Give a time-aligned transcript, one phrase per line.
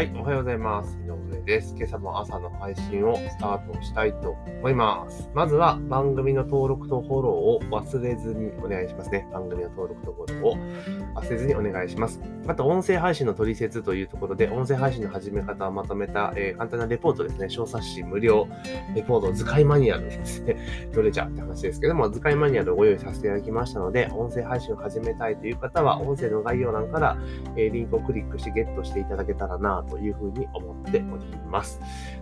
[0.00, 0.98] はい、おはようございます。
[1.44, 1.74] です。
[1.76, 5.28] 今朝も朝の配信をスタートしたいと思います。
[5.34, 9.26] まずは番組の登録とフォローを忘れずにお願いしますね。
[9.32, 12.20] 番組の登録とフォローを忘れずにお願いします。
[12.46, 17.48] あと、音声配信の取説というところで、音声配信の始め方をまとめた、えー、簡単なレポートですね。
[17.48, 18.48] 小冊子無料
[18.94, 20.56] レポート、図解マニュアルですね。
[20.92, 27.16] どれじゃって話ですけども、図解マニュアルをご用意させていただきましたので、音声配信を始めたいという方は、音声の概要欄から、
[27.56, 31.29] えー、リンクをクリックしてゲットしていただけたらなというふうに思っております。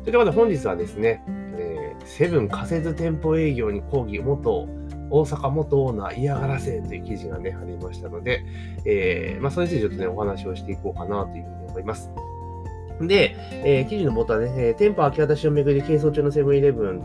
[0.04, 4.68] ということで本日はですね、えー、セブン仮設店舗営業に抗議元
[5.10, 8.44] 大阪元オーナー嫌がらせという記事がね、ありましたので、
[8.84, 12.10] えー、まあ、それについてちょっとね、お話をしていこうかなというふうに思います。
[13.00, 17.02] で、えー、記事の冒頭はね、えー、店舗明け渡しをめぐり係争中のセブンイレブン、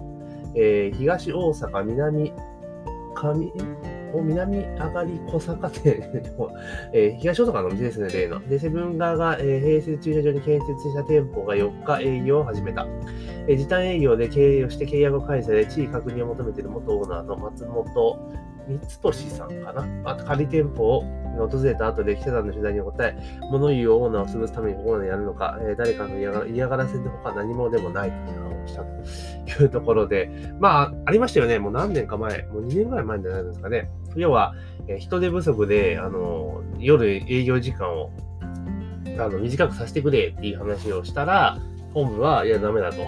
[0.55, 2.33] えー、東大阪南
[3.15, 3.53] 上、
[4.21, 6.11] 南上がり小坂店
[6.93, 8.47] えー、東大阪のお店ですね、例の。
[8.47, 12.85] で、セブン側が、えー、併設駐車場に建設した店舗が4日営業を始めた。
[13.47, 18.19] えー、時短営業で経営をして契約を返され、地位確認を求めている元オーナーの松本
[18.67, 20.11] 光俊さんかな？
[20.11, 21.03] あ仮店舗を
[21.49, 23.17] 訪れた後で記者団の取材に答え、
[23.51, 28.83] 物言うオーナーを潰すためにここまでやるのか、えー、誰かの嫌が嫌がらせで他何もでもないと批判をした
[29.57, 31.59] というところで、まあ、ありましたよね。
[31.59, 33.89] もう何年か前、もう2年ぐらい前じゃないですかね。
[34.15, 34.53] 要は、
[34.87, 38.11] えー、人手不足で、あの、夜営業時間を
[39.19, 41.57] あの短くさせてくれっていう話をしたら、
[41.93, 43.05] 本部は、いや、ダメだと。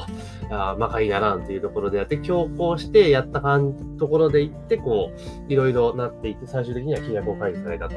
[0.49, 3.41] あまかいならんっていうところでやって、強行してやった
[3.97, 7.95] ところで行って、こう、いろいろなっていって、最終的には契約を解除されたと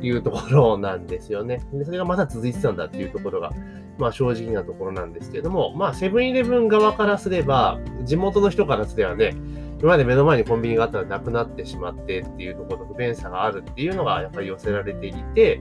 [0.00, 1.60] いうところなんですよね。
[1.72, 3.52] で、それがまだ続いてたんだっていうところが、
[3.98, 9.34] まあ正直なところなんですけれども、まあセブンイレブン側からすれば、地元の人からすればね、
[9.80, 15.58] 今まで目の前にコンビニがあったらなくなってしまってっていうところの不便さがあるっていうのがやっぱり寄せられていて、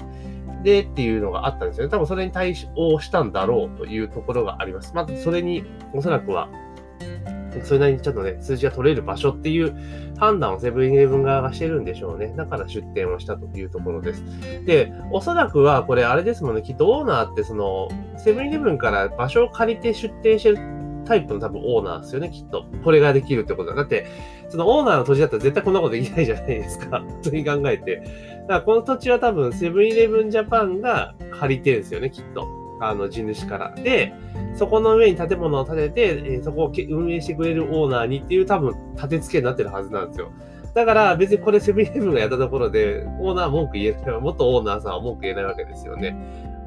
[0.63, 1.91] でっていうのがあったんですよね。
[1.91, 4.93] 多分それに対応したんだろうというところがあります。
[4.93, 6.49] まずそれにおそらくは
[7.63, 9.75] それなりにちょっとね、数字が取れる場所っていう
[10.17, 12.33] 判断をセブンイレブン側がしてるんでしょうね。
[12.37, 14.23] だから出店をしたというところです。
[14.65, 20.59] で、おそらくはこれあれですもんね、きっとオーナーってその、セブンイレブンから場所を借りて出店してる
[21.05, 22.65] タイプの多分オーナーですよね、きっと。
[22.83, 23.75] これができるってことだ。
[23.75, 24.05] だって、
[24.49, 27.03] そのオーナーの土地だったら絶対こんなことできないじゃないですか。
[27.23, 27.97] 普通に考えて。
[27.97, 32.47] だからこの土地は多分セブンイレブンジャパンが借りてるんですよね、きっと。
[32.81, 33.75] あの、地主から。
[33.75, 34.13] で、
[34.55, 40.31] そこの上に建物を建てて、え、そこを運営してくれるオーナーにっていう多分立て付けになってるはずなんですよ。
[40.73, 46.15] だから別にこれセブンイレブンがやったところで、オーナー文句言えない、元オーナーさんは文句言えないわけですよね。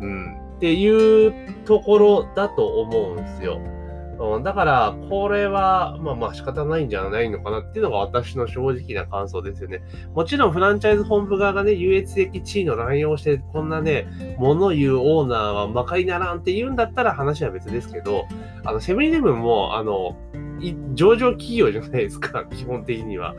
[0.00, 0.44] うん。
[0.56, 3.60] っていうところだと思うんですよ。
[4.18, 9.82] うん、だから、これは、まあまあ仕方ないんじゃないのかなっていうのが私の正直な感想ですよね。
[10.14, 14.06] もちろんフランチャイズ本部側がね、優越的地位の乱用して、こんなね、
[14.38, 18.26] 物言うオーナーはまかりならんって言うんだったら話は別ですけど、
[18.64, 20.16] あの、セブンイレブンも、あの、
[20.94, 23.34] 上場企業じゃないですか、 基本的には。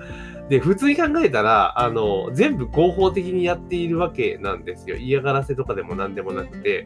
[0.49, 4.95] で、普通に考えたら、あの、全部合法的にやっているわけなんですよ。
[4.95, 6.85] 嫌がらせとかでも何でもなくて。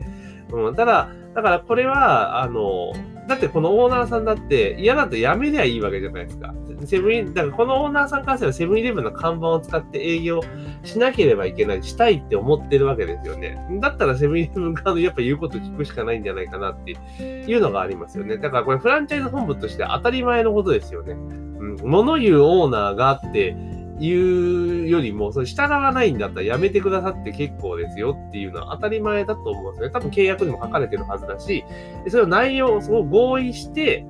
[0.52, 2.94] うん、ただ、だからこれは、あの、
[3.30, 6.52] だってこのオーナーさんだって嫌だとやめりゃいいわけじゃないですか。
[6.86, 10.42] セブンだからこのオーナーさんからすればセブンイレブンの看板を使って営業
[10.84, 13.60] しなければいけない、したいって思ってるわけですよね。
[13.82, 18.38] だったらセブンイレブン側のやっぱ言うこと聞くしかないんじゃないかなっていうのがありますよね。
[18.38, 21.14] だからこれフランチャイズ本部として当たり前のことですよね。
[21.14, 23.56] うん、物言うオーナーがあって、
[24.00, 29.94] 言うよりも、それ従わないんだったらやめてくださって結構ですよっていうのは当たり前だと思うんですよね。
[29.94, 31.66] 多分契約にも書かれてるはずだし、
[32.08, 34.06] それを内容をそう合意して、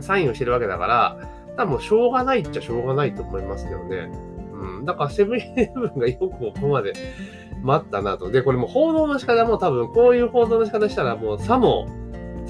[0.00, 1.18] サインをしてるわけだから、
[1.56, 4.10] 多分しょうがないっちゃしょうがないと思いますけどね。
[4.52, 4.84] うん。
[4.84, 6.92] だからセブンイレブンがよくここまで
[7.62, 8.30] 待ったなと。
[8.30, 11.86] で、これも報道の仕方も多分こういう報道の仕方したらもうさも、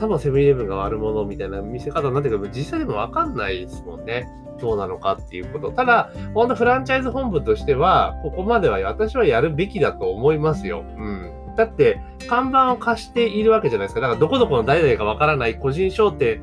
[0.02, 4.28] さもセブンイレブンが悪者みたいな見せ方になってくる実際でもわかんないですもんね。
[4.60, 5.70] どうなのかっていうこと。
[5.70, 10.84] ただ、本当フランチャイズ本部としては、ここまでは私はやるべきだと思いますよ。
[10.98, 11.30] うん。
[11.56, 14.00] だって、看板を貸しているわけじゃないですか。
[14.00, 16.42] だから、どこどこの誰々かわからない個人商店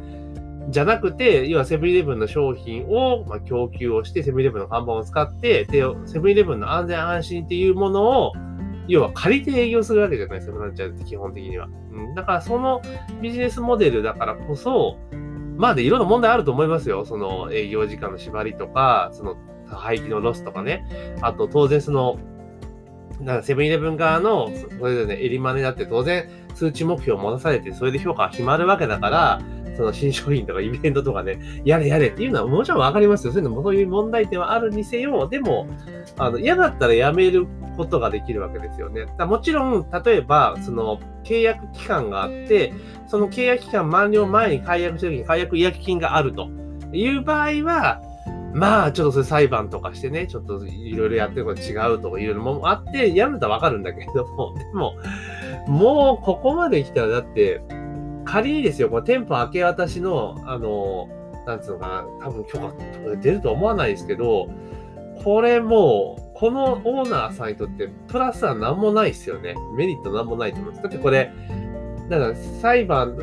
[0.69, 8.33] じゃなくて、要はセブンイレブンの商品を、ま供給をして、セブンイレブンの看板を使って、で、セブンイレブンの安全安心っていうものを、
[8.89, 11.68] 要は借りて営業するわけじゃないですか、フランチャイズって基本的には。
[11.91, 12.81] うん、だからその
[13.21, 14.97] ビジネスモデルだからこそ、
[15.57, 17.06] まあで、いろんな問題あると思いますよ。
[17.06, 19.36] その営業時間の縛りとか、その
[19.68, 20.86] 廃棄のロスとかね。
[21.21, 22.18] あと、当然その、
[23.19, 24.50] なんかセブンイレブン側の、
[24.80, 29.42] それぞれね、襟真似だって当然数値目標を持たされて、それで評価が決まるわけだから、
[29.75, 33.33] その新商品とかイベントとかね、やれやれっていうのはもちろんわかりますよ。
[33.33, 35.68] そういうのもそういう問題点はあるにせよ、でも、
[36.18, 37.47] あの、嫌だったらやめる
[37.79, 39.05] ことができるわけですよね。
[39.17, 42.73] だもちろん、例えば、その、契約期間があって、
[43.07, 46.49] その契約期間満了前に解約した時に解約違約金があると
[46.91, 48.01] いう場合は、
[48.53, 54.95] まあ、ちょっとそれ裁判とかしてね、ちょっといろいろやってること違うとかいろいろもあって、やるんだわかるんだけれども、でも、
[55.67, 57.61] もうここまで来たら、だって、
[58.25, 61.07] 仮にですよ、この店舗明け渡しの、あの、
[61.47, 64.49] なんつうのかな、多分許可とか出ると思わないですけど、
[65.24, 69.56] これもう、このオーナーさんにとってプラスは何もないですよね。
[69.75, 70.83] メリット何もないと思います。
[70.83, 71.31] だってこれ、
[72.10, 73.16] だから裁判、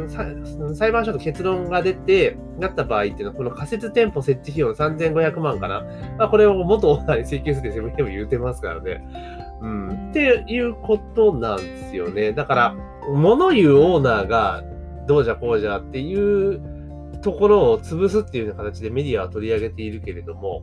[0.74, 5.82] 裁判所の結論が出て、なった場合っていうのは、この仮設店舗設置費用の3500万かな。
[6.18, 9.02] まあ、これを元オーナーに請求するってセミでも言うてますからね。
[9.60, 10.10] うん。
[10.10, 12.32] っていうことなんですよね。
[12.32, 12.76] だから、
[13.08, 14.62] 物言うオーナーが
[15.06, 16.60] どうじゃこうじゃっていう
[17.22, 20.62] ところを潰すっていうような形でメディアは取り上げているけれども、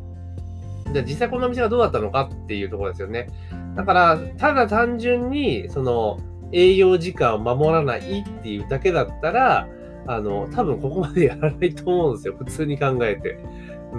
[0.92, 3.28] じゃあ実際このお店がどうだったのかっていうところですよね。
[3.76, 6.20] だから、ただ単純に、その、
[6.52, 9.68] 営業時間を守らないっていうだけだったら、
[10.06, 12.36] あの、多分ここまでやらないと思うんですよ。
[12.38, 13.40] 普通に考えて。
[13.94, 13.98] う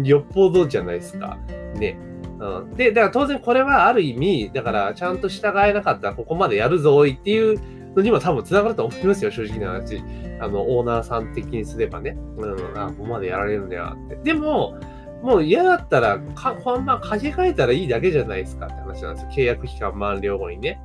[0.00, 0.04] ん。
[0.04, 1.38] よっぽどじゃないですか。
[1.76, 1.98] ね。
[2.40, 2.74] うん。
[2.74, 7.60] で、だから当然これはある意味、だからちゃんと従えなかったらここまでやるぞいっていう
[7.94, 10.02] のにも多分繋がると思いますよ、正直な話。
[10.40, 12.16] あの、オーナーさん的にすればね。
[12.38, 12.78] うん。
[12.78, 14.16] あ、ここまでやられるんだよって。
[14.16, 14.78] でも、
[15.24, 19.30] もう嫌だったら、か、ほんま、書き換えたらいいだけじゃないですかって話なんですよ。
[19.30, 20.78] 契約期間満了後にね。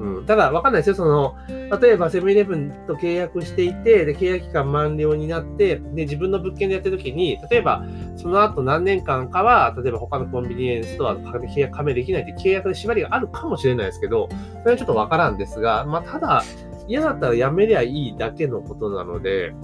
[0.00, 0.94] うん、ただ、わかんないですよ。
[0.94, 1.34] その、
[1.78, 7.84] 例えばセブンイレブンと契約していて、で、契約期間満了になって、で、自分の物件でやってるときに、例えば、
[8.16, 14.30] その後何年間かは、例えば他のコンビニエンスストアと契約加盟できないって契約で縛りがあるかもしれないですけど、
[14.62, 16.42] それはちょっとわからんですが、まあ、ただ、
[16.88, 19.54] 嫌だったらやめりゃいいだけのことなので、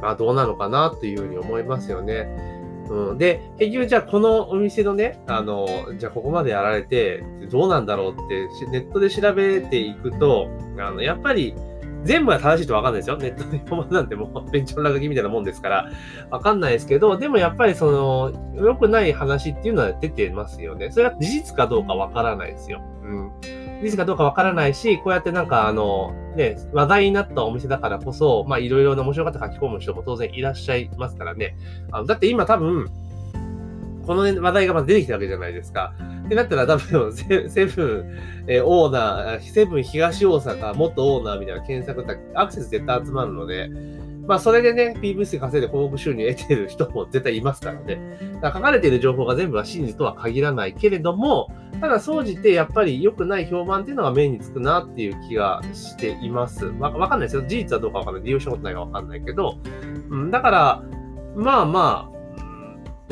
[0.00, 2.57] まあ、どうなのかなっていうふうに思いますよね。
[2.88, 3.18] うん。
[3.18, 5.66] で、結局じゃあこのお店のね、あの、
[5.98, 10.48] じゃあここまでやられて、どうなんだろうってネットで調べていくと、
[10.78, 11.54] あの、やっぱり、
[12.04, 13.16] 全部が正しいとわかんないですよ。
[13.16, 15.90] ネットで読むなんてもう、ベンチョン落書きみたいなもんですから、
[16.30, 20.90] わかんないですけど、でもやっぱりその、良くない話っていうのは出てますよね。
[20.90, 22.80] それが事実かどうかわからないですよ。
[23.02, 23.32] うん。
[23.82, 31.56] 事実かどうかわからないし、こうやってなんかあの、ね、話題になったお店だからこそ、まあいろいろな面白かった書き込む人も当然いらっしゃいますからね。
[31.92, 32.86] あのだって今多分、
[34.06, 35.94] この話題がまだ出てきたわけじゃないですか。
[36.24, 43.70] ってなったら多分 セ、セブン、えー、オーナー、セブン東大阪、元オーナーみたいな検索だったらアクセス絶対集まるので、
[44.28, 47.98] まあ、それでね、PVC 稼いで広告収入得てる人も絶対いますからね。
[48.34, 56.66] だから書かれている情報が全部は真実とは限らないけれども、ただ、総じてやっぱり良くない評判っていうのが目につくなっていう気がしています。
[56.66, 57.42] わ、わかんないですよ。
[57.48, 58.24] 事実はどうかわかんない。
[58.24, 59.58] 利用したことないかわかんないけど、
[60.10, 60.82] うん、だから、
[61.34, 62.17] まあまあ、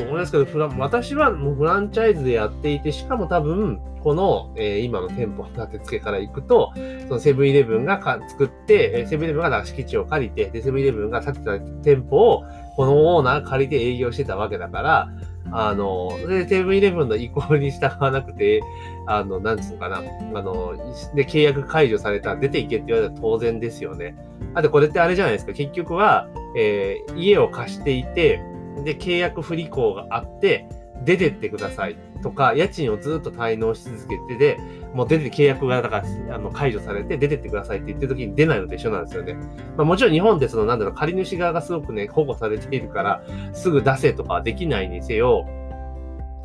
[0.02, 6.72] 思いますけど、私はもうフランチャイズでやっていて、しかも多分、この、えー、今の店舗の立て付けから行くと、
[7.08, 12.44] そのセブンイレブンがか作って、セブンイレブンが敷地を借りて、で、セブンイレブンが建てた店舗を、
[12.76, 15.08] このオーナー借りて営業してたわけだから、
[15.50, 18.60] あの、で、セブンイレブンの意向に従わなくて、
[19.06, 20.02] あの、なんつうのかな、
[20.34, 20.74] あの、
[21.14, 24.16] で、契約解除されたら出ていけって言われたら当然ですよね。
[24.54, 25.52] あと、これってあれじゃないですか。
[25.52, 28.40] 結局は、えー、家を貸していて、
[28.84, 30.68] で、契約不履行があって、
[31.04, 34.58] 出てってくださいとか、家賃をずっと滞納し続けてで、
[34.94, 39.34] もう出て契約がだからあの解除されて出てってくださいって言ってる時に出ないのと一緒なんですよね。
[39.76, 43.22] まあ、もちろん日本ってそのなんだろう、借り主側がすごくね、保護されているから、
[43.52, 45.46] すぐ出せとかできないにせよ、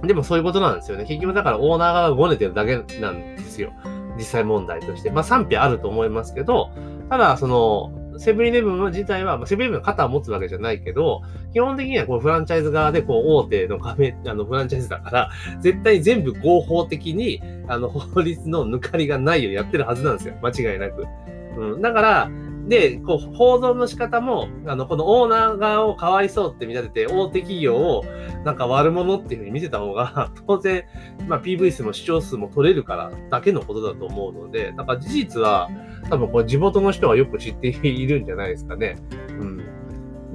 [0.04, 1.06] でもそういうことなんですよね。
[1.06, 3.72] 結局だからオーナー側がごねてるだけなんですよ。
[4.18, 5.12] 実際問題として。
[5.12, 6.72] まあ賛否あると思いますけど、
[7.10, 11.22] ただその、セブンイレブン自体は、セブンイレブンの肩を持つわけじゃないけど、
[11.54, 20.36] 基本的にはこうフランチャイズ側でこう大手の加盟、 あのフランチャイズだから、絶対全部合法的に、あの法律の抜かりがないようにやってるはずなんですよ。
[20.42, 21.06] 間違いなく。
[21.58, 21.82] うん。
[21.82, 22.32] だから、
[22.68, 28.06] で、こう、報道の仕方も、あの、このオーナー側をかわいそうって見立てて、大手企業を
[28.46, 30.84] なんか悪者っていうふうに見せた方が、 当然、
[31.28, 35.70] まあ PV 数も視聴数も取れるからだけのことだと思うので、だから事実は、
[36.10, 38.98] 多分これ地元の人はよく知っているんじゃないですかね。
[39.40, 39.62] うん。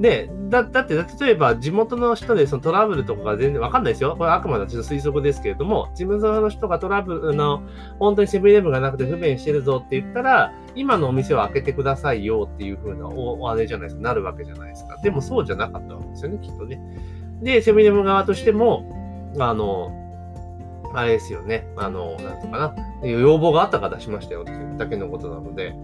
[0.00, 4.14] で、だ、だって、例えば地元の人でそのトラブルとかが全然わかんないですよ。
[4.16, 7.62] これあくまで私の推測ですけれども、地元の人がトラブルの、
[7.98, 14.98] 本当にセブンイレブンがなくて不便してるぞって言ったら、今のお店を開けてくださいよっていう風なお、あれじゃないですか、なるわけじゃないですか。
[15.02, 16.78] でもそうじゃなかったわけですよね、きっとね。
[17.42, 19.90] で、セブンイレブン側としても、あの、
[20.96, 21.68] あれですよね。
[21.76, 22.74] あの、なんとかな。
[23.06, 25.74] 要望があったから出しましたよっていうだけのことなので。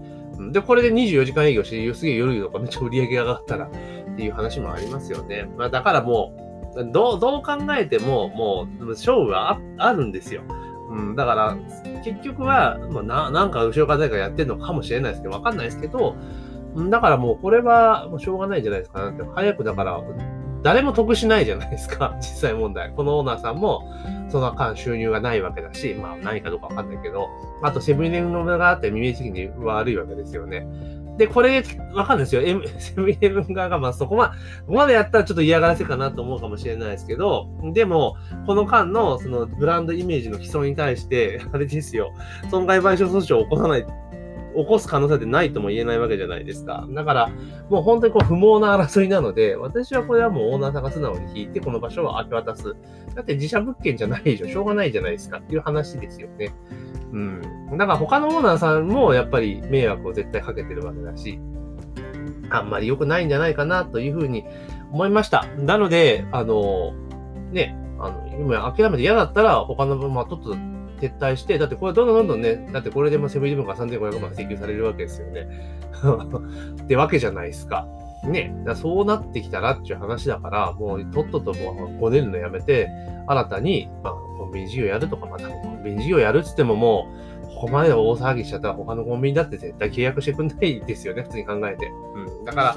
[0.51, 3.69] で、これで24時間営業して、すげえ夜とかめっちゃ売り上げ上がったらっ
[4.15, 5.47] ていう話もありますよね。
[5.55, 6.33] まあだからも
[6.75, 10.41] う、どう、どう考えても、もう、勝負はあるんですよ。
[10.89, 11.57] うん、だから、
[12.03, 16.15] 結局は、まあ、ななんか後ろから誰かやってるのかもしれないですけど、わかんないですけど、
[16.89, 19.23] だからもうこれはもうしょうがないんじゃないですかなって。
[19.35, 20.01] 早くだから、
[20.63, 22.91] 誰も得しないじゃないですか、 実際問題。
[22.91, 23.83] このオーナーさんも、
[24.29, 27.27] その間収入がないわけだし、まあ何かどうかわかんないけど、
[27.61, 30.65] あとセブンイレブンのがあってイメージ的に悪いわけですよね。
[31.17, 32.41] で、これ、わかんないですよ。
[32.79, 34.33] セブンイレブン側が、まあそこま、こ
[34.69, 38.15] こまでやったらちょっと嫌がらせかなと思うかもしれないですけど、でも、
[38.47, 42.11] この間の、そのブランドイメージの既存に対して、あれですよ、
[42.49, 43.85] 損害賠償訴訟を起こさない
[44.55, 46.87] 起こす可能性ってないとも言えないわけじゃないですか。
[46.89, 47.29] だから、
[47.69, 52.75] もう本当にこう不毛な争いなので、私はこれはもうオーナーさんが素直に引いて、この場所を明け渡す。
[53.15, 54.47] だって自社物件じゃないでしょ。
[54.47, 56.53] しょうがないじゃないですかっていう話ですよね。
[57.11, 57.41] うん。
[57.77, 61.39] だから他のオーナーさんもやっぱり迷惑を絶対かけてるわけだし、
[62.49, 64.45] あんまり良くないんじゃないかなというふうに
[64.91, 65.45] 思いました。
[65.57, 66.93] なので、あの、
[67.51, 70.55] ね、あの、今諦めて嫌だったら他の分、まあ、とっと
[71.03, 75.47] 撤退して、だってこれどんどんどんどんね、だってこれでもセブンイレブンから3500万請求されるわけですよね。
[76.83, 77.87] ってわけじゃないですか。
[78.23, 82.89] ね、そうなってきたらっていう話だから、もうとっとともう5年のやめて、
[83.27, 87.09] 新たに、まあ、コンビニ事業やるとか、またコンビニ事業やるっつってもも
[87.43, 91.91] う、ここまで大騒ぎしちゃったら他のコンビニだって絶対契約してくんないですよね、普通に考えて。
[92.15, 92.45] うん。
[92.45, 92.75] だか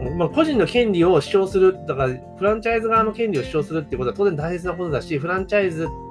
[0.00, 6.05] ら、まあ、個人の権利を主張する、だから、フランチャイズ側の権利を主張するってことは当然大切なことだし、フランチャイズって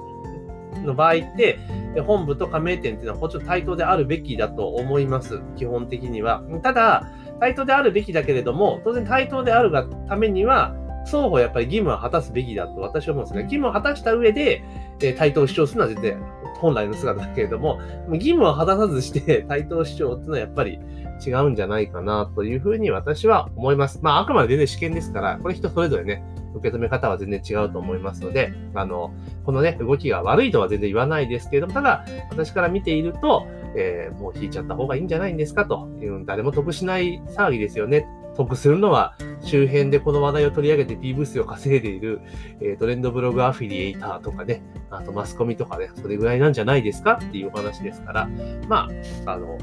[0.86, 1.58] の場合って、
[2.06, 5.40] 本部と加盟店っていうのはもちろん対等であるべきだと思います。
[5.56, 6.42] 基本的には。
[6.62, 7.08] ただ、
[7.40, 10.74] 対等であるべきだけれども、当然対等であるがためには、
[11.06, 13.42] 双方やっぱり義務は果たすべきだと私は思うんですね。
[13.44, 14.62] 義務を果たした上で、
[15.00, 16.16] え対等を主張するのは絶対
[16.58, 20.78] 本来の姿だけれども、義務を果たさずして 対等主張っていうのはやっぱり
[21.24, 24.00] 違うんじゃないかなというふうに私は思います。
[24.02, 26.22] まあ、あくまで全然試験ですから、これ人それぞれね、
[26.54, 29.12] 受け止め方は全然違うと思いますので、あの、
[29.44, 33.46] このね、動きが悪いとは全然言わないですけれども、ただ、私から見ていると、
[33.76, 38.06] えー、もう引いちゃった方がいいんじゃないんですかという、誰も得しない騒ぎですよね。
[38.36, 42.20] 得するのは周辺でこの話題を取り上げて P ブースを稼いでいる、
[42.60, 48.28] えー、トレンドブログアフィリエイターとかね、あとマスコミとかね、それぐらいなんじゃないですかっていうお話ですから、
[48.68, 48.88] ま
[49.26, 49.56] あ、あの、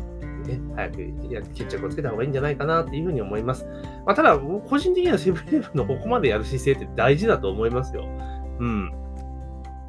[0.46, 0.98] ね、早く
[1.54, 3.66] 決着をつけた方がいいんじゃないかなっていうふうに思います。
[4.06, 8.06] まあ、ただ、個人的にはセブンイレブンのここまでやる姿勢って大事だと思いますよ。
[8.60, 8.92] うん。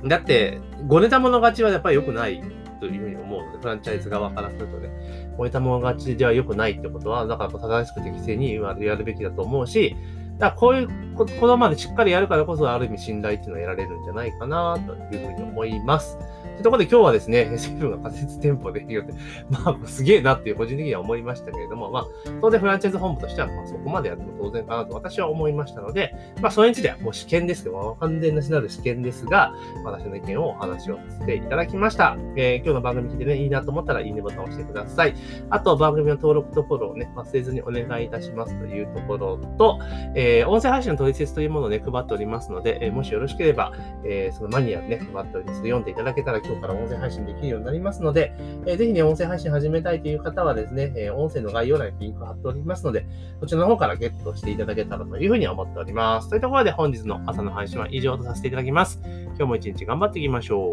[0.07, 2.43] だって、ごネタ物勝ちはやっぱり良くない
[2.85, 4.91] というふうに思うので、フランチャイズ側からするとね、
[5.39, 9.97] ごネタ物勝ちでは良くないってことは、だから正しく適正にやるべきだと思うし、
[10.39, 16.19] だからこういうことまでしっかりやるからこそ、ある意味信頼っていうのは得られるんじゃないかなというふうに思います。
[16.55, 19.03] というところで今日はですね、セブンが仮設店舗でって、
[19.51, 22.07] まあ、すげえなっていう個人的には思いましたけれども、まあ、
[22.41, 29.53] 当然フランチャイズ本部としては、まあ、そこまでやっても当然かなと私は思いましたので、まあ、それについてはもう試験ですけど、まあ、完全なしなる試験ですが、
[29.85, 32.17] 私の意見をお話をさせていただきました。
[32.37, 35.15] えー、今日の番組聞いてね、いいなと思ったら、いいねボタンを押してください。
[35.51, 39.81] あと、番組の登録とフォローをね、忘れずにお願いいたしますというところと、
[40.15, 43.73] え、音声配信の取説というものをね、配っておりますので、えー、もしよろしければ、
[44.05, 48.35] えー、そのマニュアルね、配っておりますので、読んでいただけたら今日から音声配信できるようになりますので、
[48.67, 53.07] えー、ぜひね、音声配信始めたいという方はですね、えー、音声の概要欄にリンク貼っておりますので、
[53.41, 56.29] こちらの方からゲットしていただけたらというふうに思っております。
[56.29, 59.01] というところで本日の朝の配信は以上とさせていただきます。
[59.05, 60.73] 今日も一日頑張っていきましょ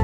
[0.00, 0.03] う。